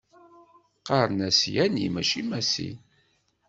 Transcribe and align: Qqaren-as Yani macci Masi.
Qqaren-as 0.79 1.39
Yani 1.53 1.85
macci 1.93 2.21
Masi. 2.29 2.69